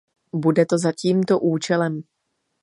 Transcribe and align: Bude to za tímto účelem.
Bude 0.33 0.65
to 0.65 0.77
za 0.77 0.91
tímto 0.91 1.39
účelem. 1.39 2.03